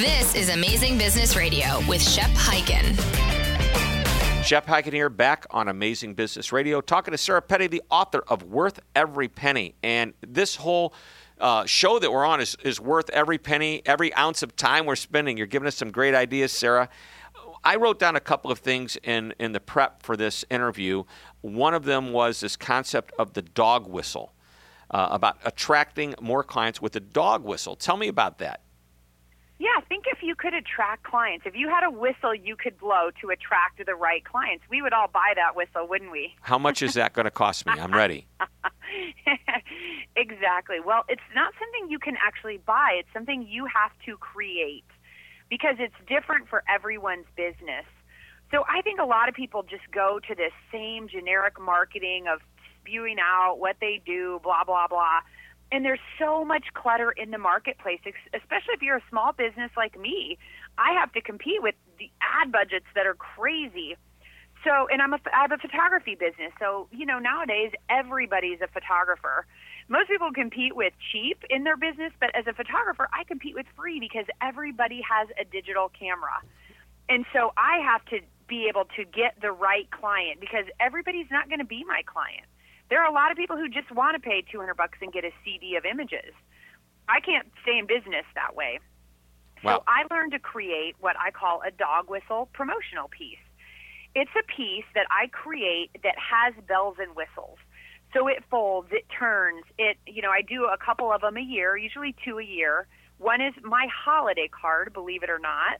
[0.00, 2.96] This is Amazing Business Radio with Shep Hyken.
[4.42, 8.42] Shep Hyken here, back on Amazing Business Radio, talking to Sarah Petty, the author of
[8.44, 9.74] Worth Every Penny.
[9.82, 10.94] And this whole
[11.38, 14.96] uh, show that we're on is, is worth every penny, every ounce of time we're
[14.96, 15.36] spending.
[15.36, 16.88] You're giving us some great ideas, Sarah.
[17.62, 21.04] I wrote down a couple of things in, in the prep for this interview.
[21.42, 24.32] One of them was this concept of the dog whistle,
[24.90, 27.76] uh, about attracting more clients with the dog whistle.
[27.76, 28.62] Tell me about that.
[29.60, 31.44] Yeah, think if you could attract clients.
[31.44, 34.94] If you had a whistle you could blow to attract the right clients, we would
[34.94, 36.34] all buy that whistle, wouldn't we?
[36.40, 37.74] How much is that going to cost me?
[37.76, 38.26] I'm ready.
[40.16, 40.78] exactly.
[40.80, 44.86] Well, it's not something you can actually buy, it's something you have to create
[45.50, 47.84] because it's different for everyone's business.
[48.50, 52.40] So I think a lot of people just go to this same generic marketing of
[52.80, 55.20] spewing out what they do, blah, blah, blah
[55.72, 58.00] and there's so much clutter in the marketplace,
[58.34, 60.38] especially if you're a small business like me.
[60.78, 63.96] I have to compete with the ad budgets that are crazy.
[64.64, 66.52] So, and I'm a, I have a photography business.
[66.58, 69.46] So, you know, nowadays everybody's a photographer.
[69.88, 73.66] Most people compete with cheap in their business, but as a photographer, I compete with
[73.76, 76.42] free because everybody has a digital camera.
[77.08, 81.48] And so I have to be able to get the right client because everybody's not
[81.48, 82.46] going to be my client.
[82.90, 85.24] There are a lot of people who just want to pay 200 bucks and get
[85.24, 86.34] a CD of images.
[87.08, 88.80] I can't stay in business that way.
[89.62, 89.78] Wow.
[89.78, 93.38] So I learned to create what I call a dog whistle promotional piece.
[94.14, 97.58] It's a piece that I create that has bells and whistles.
[98.12, 101.42] So it folds, it turns, it you know, I do a couple of them a
[101.42, 102.88] year, usually two a year.
[103.18, 105.78] One is my holiday card, believe it or not,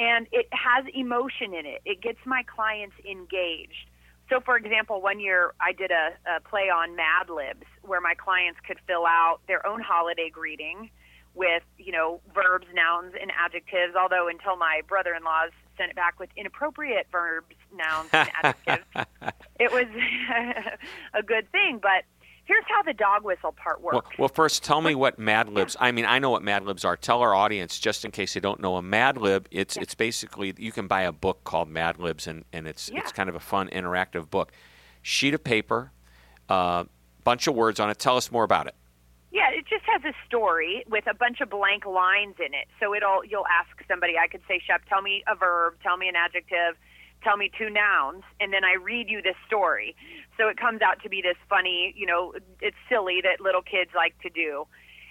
[0.00, 1.82] and it has emotion in it.
[1.84, 3.86] It gets my clients engaged.
[4.32, 8.14] So, for example, one year I did a, a play on Mad Libs where my
[8.14, 10.88] clients could fill out their own holiday greeting
[11.34, 13.94] with, you know, verbs, nouns, and adjectives.
[13.94, 18.86] Although until my brother-in-laws sent it back with inappropriate verbs, nouns, and adjectives,
[19.60, 19.84] it was
[21.14, 21.78] a good thing.
[21.82, 22.04] But
[22.44, 23.94] here's how the dog whistle part works.
[23.94, 25.76] Well, well first, tell me what Mad Libs.
[25.78, 26.96] I mean, I know what Mad Libs are.
[26.96, 29.48] Tell our audience, just in case they don't know, a Mad Lib.
[29.50, 29.82] It's yeah.
[29.82, 33.00] it's basically you can buy a book called Mad Libs, and and it's yeah.
[33.00, 34.52] it's kind of a fun interactive book.
[35.02, 35.92] Sheet of paper,
[36.48, 36.84] uh,
[37.24, 37.98] bunch of words on it.
[37.98, 38.74] Tell us more about it.
[39.32, 42.68] Yeah, it just has a story with a bunch of blank lines in it.
[42.78, 44.14] So it'll you'll ask somebody.
[44.18, 46.76] I could say, Shep, tell me a verb, tell me an adjective
[47.22, 49.94] tell me two nouns and then I read you this story.
[50.38, 53.90] So it comes out to be this funny, you know, it's silly that little kids
[53.94, 54.66] like to do.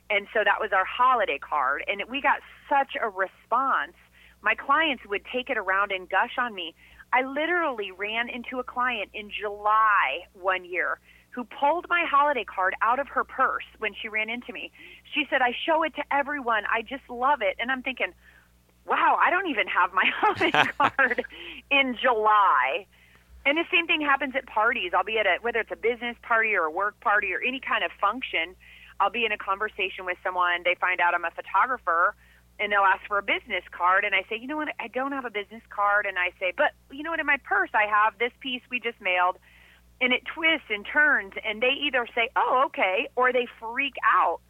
[0.09, 3.93] And so that was our holiday card and we got such a response.
[4.41, 6.73] My clients would take it around and gush on me.
[7.13, 10.99] I literally ran into a client in July one year
[11.31, 14.71] who pulled my holiday card out of her purse when she ran into me.
[15.13, 16.63] She said, I show it to everyone.
[16.69, 17.55] I just love it.
[17.59, 18.13] And I'm thinking,
[18.85, 21.23] wow, I don't even have my holiday card
[21.69, 22.85] in July.
[23.45, 24.91] And the same thing happens at parties.
[24.95, 27.59] I'll be at a whether it's a business party or a work party or any
[27.59, 28.55] kind of function.
[28.99, 30.61] I'll be in a conversation with someone.
[30.63, 32.13] They find out I'm a photographer,
[32.59, 34.05] and they'll ask for a business card.
[34.05, 34.69] And I say, you know what?
[34.79, 36.05] I don't have a business card.
[36.05, 37.19] And I say, but you know what?
[37.19, 39.37] In my purse, I have this piece we just mailed.
[40.01, 44.41] And it twists and turns, and they either say, oh, okay, or they freak out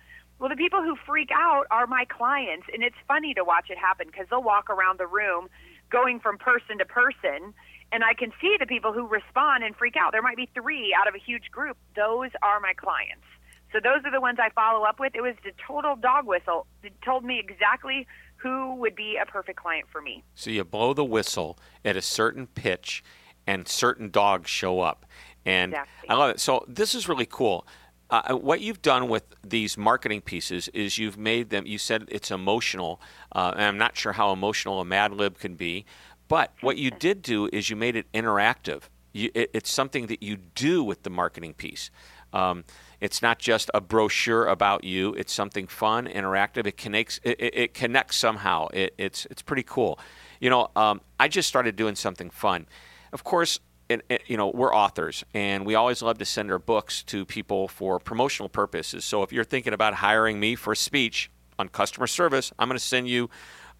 [0.41, 3.77] well, the people who freak out are my clients, and it's funny to watch it
[3.77, 5.49] happen because they'll walk around the room
[5.91, 7.53] going from person to person,
[7.91, 10.11] and I can see the people who respond and freak out.
[10.11, 11.77] There might be three out of a huge group.
[11.95, 13.25] Those are my clients.
[13.71, 15.15] So those are the ones I follow up with.
[15.15, 16.67] It was the total dog whistle.
[16.83, 20.23] It told me exactly who would be a perfect client for me.
[20.35, 23.03] So you blow the whistle at a certain pitch,
[23.47, 25.05] and certain dogs show up.
[25.45, 26.09] And exactly.
[26.09, 26.39] I love it.
[26.39, 27.65] So this is really cool.
[28.09, 31.65] Uh, uh, what you've done with these marketing pieces is you've made them.
[31.65, 32.99] You said it's emotional,
[33.31, 35.85] uh, and I'm not sure how emotional a Mad Lib can be,
[36.31, 38.83] but what you did do is you made it interactive.
[39.11, 41.91] You, it, it's something that you do with the marketing piece.
[42.31, 42.63] Um,
[43.01, 45.13] it's not just a brochure about you.
[45.15, 46.65] It's something fun, interactive.
[46.65, 47.19] It connects.
[47.23, 48.69] It, it, it connects somehow.
[48.71, 49.99] it's it's pretty cool.
[50.39, 52.65] You know, um, I just started doing something fun.
[53.11, 56.59] Of course, it, it, you know, we're authors, and we always love to send our
[56.59, 59.03] books to people for promotional purposes.
[59.03, 62.79] So if you're thinking about hiring me for a speech on customer service, I'm going
[62.79, 63.29] to send you,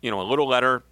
[0.01, 0.83] you know, a little letter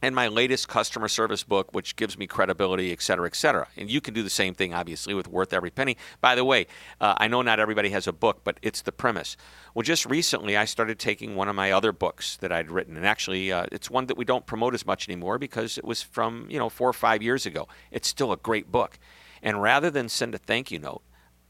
[0.00, 3.66] and my latest customer service book, which gives me credibility, et cetera, et cetera.
[3.76, 5.96] And you can do the same thing, obviously, with Worth Every Penny.
[6.20, 6.66] By the way,
[7.00, 9.36] uh, I know not everybody has a book, but it's the premise.
[9.74, 13.06] Well, just recently, I started taking one of my other books that I'd written, and
[13.06, 16.46] actually, uh, it's one that we don't promote as much anymore because it was from
[16.48, 17.68] you know four or five years ago.
[17.90, 18.98] It's still a great book,
[19.42, 21.02] and rather than send a thank you note,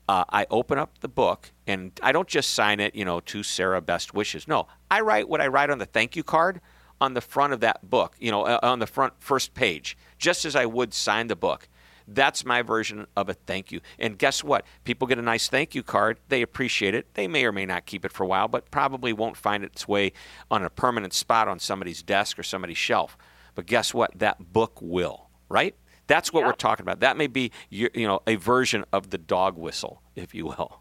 [0.08, 3.42] uh, I open up the book and I don't just sign it, you know, to
[3.42, 4.48] Sarah, best wishes.
[4.48, 6.60] No, I write what I write on the thank you card
[7.00, 10.44] on the front of that book, you know, uh, on the front first page, just
[10.44, 11.68] as I would sign the book.
[12.10, 13.80] That's my version of a thank you.
[13.98, 14.64] And guess what?
[14.84, 16.18] People get a nice thank you card.
[16.28, 17.12] They appreciate it.
[17.14, 19.86] They may or may not keep it for a while, but probably won't find its
[19.86, 20.12] way
[20.50, 23.18] on a permanent spot on somebody's desk or somebody's shelf.
[23.54, 24.18] But guess what?
[24.18, 25.74] That book will, right?
[26.06, 26.46] That's what yep.
[26.46, 27.00] we're talking about.
[27.00, 30.80] That may be you know a version of the dog whistle, if you will.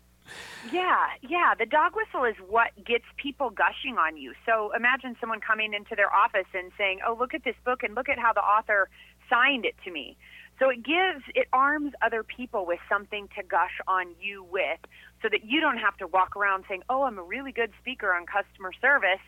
[0.71, 1.53] Yeah, yeah.
[1.57, 4.33] The dog whistle is what gets people gushing on you.
[4.45, 7.95] So imagine someone coming into their office and saying, "Oh, look at this book and
[7.95, 8.89] look at how the author
[9.29, 10.17] signed it to me."
[10.59, 14.79] So it gives it arms other people with something to gush on you with
[15.21, 18.13] so that you don't have to walk around saying, "Oh, I'm a really good speaker
[18.13, 19.21] on customer service."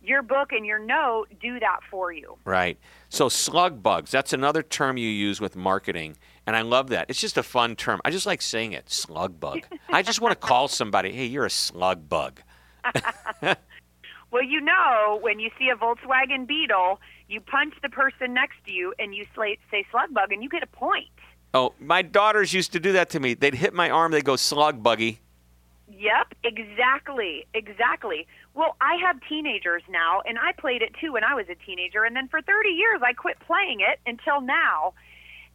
[0.00, 2.38] Your book and your note do that for you.
[2.44, 2.78] Right.
[3.08, 6.16] So slug bugs, that's another term you use with marketing
[6.48, 7.10] and I love that.
[7.10, 8.00] It's just a fun term.
[8.06, 9.66] I just like saying it, slug bug.
[9.90, 12.40] I just want to call somebody, hey, you're a slug bug.
[13.42, 18.72] well, you know, when you see a Volkswagen Beetle, you punch the person next to
[18.72, 19.58] you and you say
[19.90, 21.10] slug bug and you get a point.
[21.52, 23.34] Oh, my daughters used to do that to me.
[23.34, 25.20] They'd hit my arm, they'd go slug buggy.
[25.98, 28.26] Yep, exactly, exactly.
[28.54, 32.04] Well, I have teenagers now, and I played it too when I was a teenager,
[32.04, 34.94] and then for 30 years I quit playing it until now.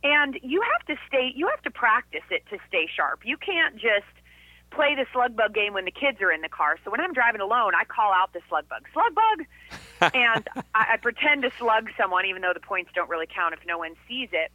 [0.03, 3.21] And you have to stay, you have to practice it to stay sharp.
[3.23, 4.11] You can't just
[4.71, 6.77] play the slug bug game when the kids are in the car.
[6.83, 10.93] So when I'm driving alone, I call out the slug bug, slug bug, and I,
[10.93, 13.95] I pretend to slug someone, even though the points don't really count if no one
[14.07, 14.51] sees it.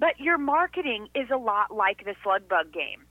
[0.00, 3.04] But your marketing is a lot like the slug bug game.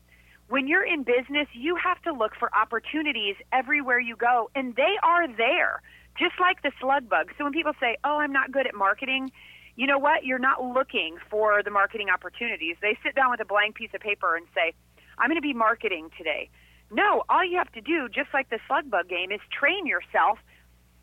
[0.50, 4.96] When you're in business, you have to look for opportunities everywhere you go, and they
[5.04, 5.82] are there,
[6.18, 7.32] just like the slug bug.
[7.38, 9.32] So when people say, "Oh, I'm not good at marketing,"
[9.78, 10.26] you know what?
[10.26, 12.76] You're not looking for the marketing opportunities.
[12.82, 14.74] They sit down with a blank piece of paper and say,
[15.20, 16.50] I'm going to be marketing today.
[16.92, 20.40] No, all you have to do, just like the slug bug game, is train yourself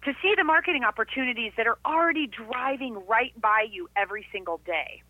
[0.05, 5.03] to see the marketing opportunities that are already driving right by you every single day.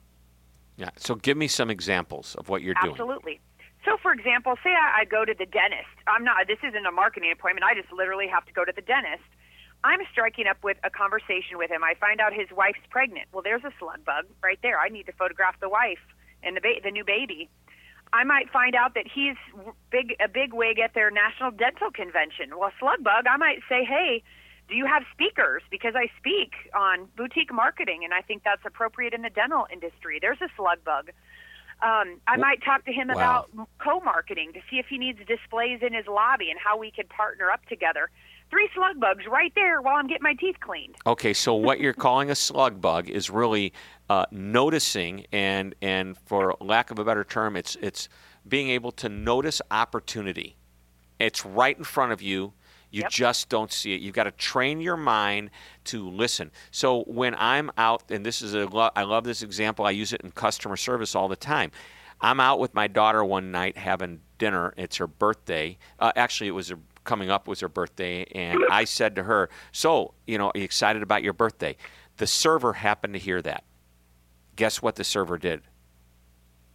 [0.77, 0.91] Yeah.
[0.97, 2.93] So give me some examples of what you're doing.
[2.93, 3.41] Absolutely.
[3.85, 5.95] So, for example, say I, I go to the dentist.
[6.07, 6.47] I'm not.
[6.49, 7.65] This isn't a marketing appointment.
[7.65, 9.25] I just literally have to go to the dentist
[9.85, 11.85] I'm striking up with a conversation with him.
[11.85, 13.29] I find out his wife's pregnant.
[13.33, 14.81] Well, there's a slug bug right there.
[14.81, 16.01] I need to photograph the wife
[16.43, 17.51] and the ba- the new baby.
[18.13, 19.37] I might find out that he's
[19.91, 22.57] big a big wig at their national dental convention.
[22.59, 24.23] Well, slug bug, I might say, "Hey,
[24.69, 29.13] do you have speakers because I speak on boutique marketing and I think that's appropriate
[29.13, 31.11] in the dental industry." There's a slug bug.
[31.83, 33.15] Um, I might talk to him wow.
[33.15, 37.11] about co-marketing to see if he needs displays in his lobby and how we could
[37.11, 38.09] partner up together
[38.55, 40.95] three slug bugs right there while I'm getting my teeth cleaned.
[41.07, 43.73] Okay, so what you're calling a slug bug is really
[44.09, 48.09] uh, noticing, and and for lack of a better term, it's it's
[48.47, 50.57] being able to notice opportunity.
[51.19, 52.53] It's right in front of you.
[52.93, 53.11] You yep.
[53.11, 54.01] just don't see it.
[54.01, 55.51] You've got to train your mind
[55.87, 56.53] to listen.
[56.71, 59.85] So when I'm out, and this is a, I love this example.
[59.85, 61.73] I use it in customer service all the time.
[62.21, 64.75] I'm out with my daughter one night having dinner.
[64.77, 65.77] It's her birthday.
[65.99, 69.51] Uh, actually, it was her coming up was her birthday, and I said to her,
[69.73, 71.77] "So, you know, are you excited about your birthday?"
[72.17, 73.65] The server happened to hear that.
[74.57, 75.63] Guess what the server did?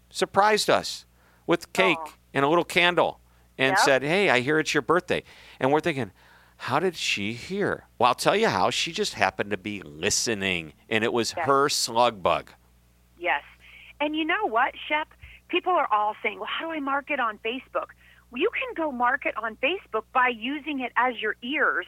[0.09, 1.05] Surprised us
[1.47, 2.13] with cake oh.
[2.33, 3.19] and a little candle,
[3.57, 3.79] and yep.
[3.79, 5.23] said, "Hey, I hear it's your birthday."
[5.59, 6.11] And we're thinking,
[6.63, 7.87] how did she hear?
[7.97, 8.69] Well, I'll tell you how.
[8.69, 11.45] She just happened to be listening, and it was yes.
[11.45, 12.51] her slug bug.
[13.17, 13.43] Yes.
[14.01, 15.07] And you know what, Shep?
[15.47, 17.91] People are all saying, well, how do I market on Facebook?
[18.33, 21.85] You can go market on Facebook by using it as your ears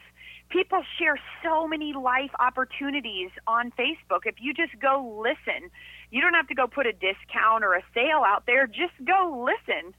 [0.52, 4.26] people share so many life opportunities on Facebook.
[4.26, 5.70] If you just go listen,
[6.10, 8.66] you don't have to go put a discount or a sale out there.
[8.66, 9.94] Just go listen,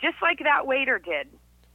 [0.00, 1.28] just like that waiter did.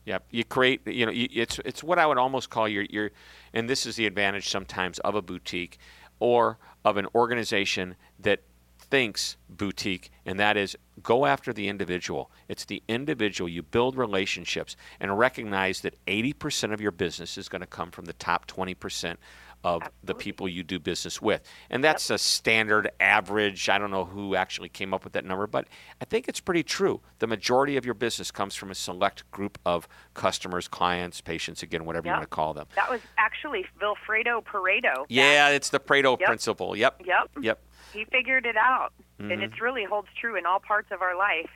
[0.05, 0.85] Yep, you create.
[0.87, 3.11] You know, it's it's what I would almost call your your,
[3.53, 5.77] and this is the advantage sometimes of a boutique,
[6.19, 8.41] or of an organization that
[8.89, 12.31] thinks boutique, and that is go after the individual.
[12.47, 13.49] It's the individual.
[13.49, 18.05] You build relationships and recognize that 80% of your business is going to come from
[18.05, 19.17] the top 20%
[19.63, 19.91] of Absolutely.
[20.03, 21.41] the people you do business with.
[21.69, 23.69] And that's a standard average.
[23.69, 25.67] I don't know who actually came up with that number, but
[25.99, 27.01] I think it's pretty true.
[27.19, 31.85] The majority of your business comes from a select group of customers, clients, patients, again,
[31.85, 32.13] whatever yep.
[32.13, 32.67] you want to call them.
[32.75, 35.05] That was actually Vilfredo Pareto.
[35.09, 36.27] Yeah, it's the Pareto yep.
[36.27, 36.75] principle.
[36.75, 37.01] Yep.
[37.05, 37.29] Yep.
[37.41, 37.59] Yep.
[37.93, 38.93] He figured it out.
[39.19, 39.31] Mm-hmm.
[39.31, 41.49] And it really holds true in all parts of our life.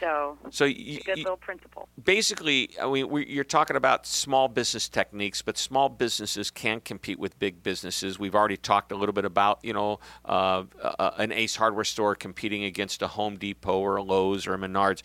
[0.00, 1.86] So, so you, good little principle.
[2.02, 7.18] Basically, I mean, we, you're talking about small business techniques, but small businesses can compete
[7.18, 8.18] with big businesses.
[8.18, 12.14] We've already talked a little bit about, you know, uh, uh, an Ace Hardware store
[12.14, 15.02] competing against a Home Depot or a Lowe's or a Menards.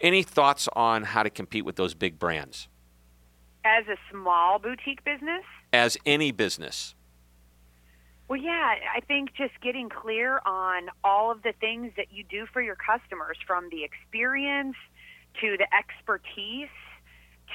[0.00, 2.68] Any thoughts on how to compete with those big brands?
[3.66, 5.44] As a small boutique business?
[5.74, 6.94] As any business.
[8.28, 12.46] Well, yeah, I think just getting clear on all of the things that you do
[12.52, 14.76] for your customers, from the experience
[15.40, 16.68] to the expertise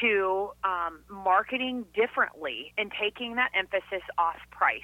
[0.01, 4.81] to um, marketing differently and taking that emphasis off price.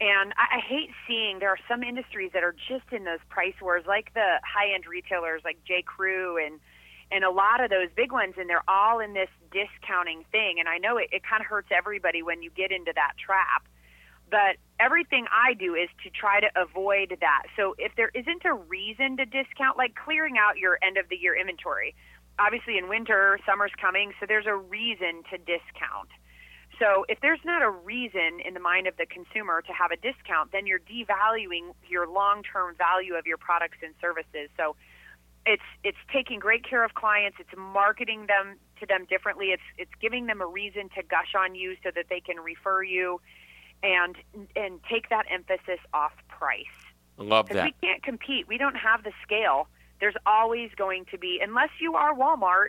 [0.00, 3.54] And I, I hate seeing there are some industries that are just in those price
[3.62, 5.82] wars, like the high end retailers like J.
[5.82, 6.58] Crew and
[7.10, 10.56] and a lot of those big ones, and they're all in this discounting thing.
[10.58, 13.64] And I know it, it kind of hurts everybody when you get into that trap
[14.30, 17.42] but everything I do is to try to avoid that.
[17.56, 21.16] So if there isn't a reason to discount, like clearing out your end of the
[21.16, 21.94] year inventory,
[22.38, 26.10] obviously in winter, summer's coming, so there's a reason to discount.
[26.78, 29.96] So if there's not a reason in the mind of the consumer to have a
[29.96, 34.48] discount, then you're devaluing your long-term value of your products and services.
[34.56, 34.76] So
[35.44, 39.90] it's it's taking great care of clients, it's marketing them to them differently, it's it's
[40.00, 43.20] giving them a reason to gush on you so that they can refer you
[43.82, 44.16] and
[44.56, 46.64] and take that emphasis off price.
[47.16, 47.64] Love that.
[47.64, 48.46] We can't compete.
[48.48, 49.68] We don't have the scale.
[50.00, 52.68] There's always going to be, unless you are Walmart,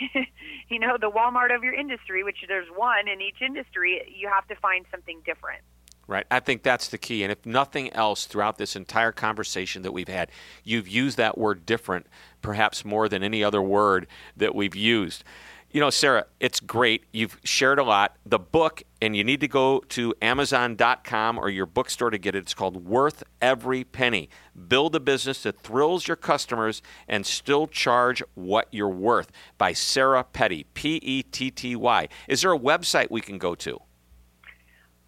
[0.68, 4.46] you know, the Walmart of your industry, which there's one in each industry, you have
[4.48, 5.62] to find something different.
[6.08, 6.26] Right.
[6.30, 7.24] I think that's the key.
[7.24, 10.30] And if nothing else, throughout this entire conversation that we've had,
[10.62, 12.06] you've used that word different
[12.42, 15.24] perhaps more than any other word that we've used.
[15.76, 17.04] You know, Sarah, it's great.
[17.12, 18.16] You've shared a lot.
[18.24, 22.38] The book, and you need to go to Amazon.com or your bookstore to get it.
[22.38, 24.30] It's called Worth Every Penny.
[24.68, 30.24] Build a business that thrills your customers and still charge what you're worth by Sarah
[30.24, 32.08] Petty, P E T T Y.
[32.26, 33.78] Is there a website we can go to?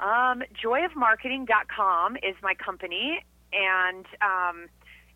[0.01, 4.67] Um, joyofmarketing.com is my company, and um,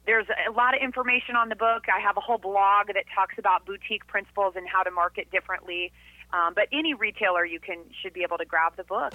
[0.07, 1.85] there's a lot of information on the book.
[1.95, 5.93] I have a whole blog that talks about boutique principles and how to market differently.
[6.33, 9.13] Um, but any retailer you can should be able to grab the book.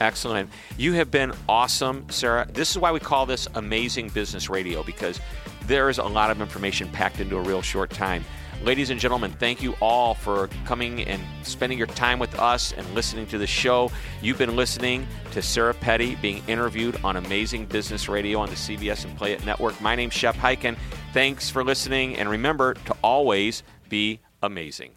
[0.00, 0.50] Excellent.
[0.76, 2.46] You have been awesome, Sarah.
[2.50, 5.18] This is why we call this amazing business radio because
[5.64, 8.24] there is a lot of information packed into a real short time.
[8.64, 12.86] Ladies and gentlemen, thank you all for coming and spending your time with us and
[12.92, 13.90] listening to the show.
[14.20, 19.04] You've been listening to Sarah Petty being interviewed on Amazing Business Radio on the CBS
[19.04, 19.80] and Play It Network.
[19.80, 20.76] My name's Shep Hyken.
[21.12, 24.90] Thanks for listening, and remember to always be amazing.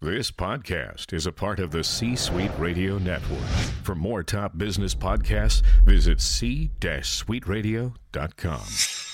[0.00, 3.42] This podcast is a part of the C Suite Radio Network.
[3.82, 9.07] For more top business podcasts, visit c-suiteradio.com.